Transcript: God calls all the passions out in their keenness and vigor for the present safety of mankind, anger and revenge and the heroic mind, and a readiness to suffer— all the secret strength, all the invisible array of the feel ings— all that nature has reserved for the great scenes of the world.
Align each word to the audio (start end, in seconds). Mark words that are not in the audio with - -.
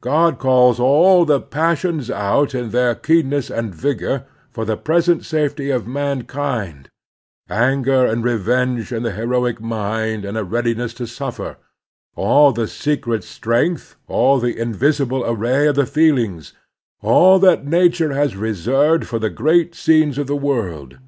God 0.00 0.38
calls 0.38 0.78
all 0.78 1.24
the 1.24 1.40
passions 1.40 2.08
out 2.08 2.54
in 2.54 2.70
their 2.70 2.94
keenness 2.94 3.50
and 3.50 3.74
vigor 3.74 4.24
for 4.52 4.64
the 4.64 4.76
present 4.76 5.24
safety 5.24 5.70
of 5.70 5.88
mankind, 5.88 6.88
anger 7.50 8.06
and 8.06 8.22
revenge 8.22 8.92
and 8.92 9.04
the 9.04 9.10
heroic 9.10 9.60
mind, 9.60 10.24
and 10.24 10.38
a 10.38 10.44
readiness 10.44 10.94
to 10.94 11.06
suffer— 11.08 11.56
all 12.14 12.52
the 12.52 12.68
secret 12.68 13.24
strength, 13.24 13.96
all 14.06 14.38
the 14.38 14.56
invisible 14.56 15.24
array 15.26 15.66
of 15.66 15.74
the 15.74 15.84
feel 15.84 16.16
ings— 16.18 16.52
all 17.02 17.40
that 17.40 17.66
nature 17.66 18.12
has 18.12 18.36
reserved 18.36 19.08
for 19.08 19.18
the 19.18 19.30
great 19.30 19.74
scenes 19.74 20.16
of 20.16 20.28
the 20.28 20.36
world. 20.36 20.98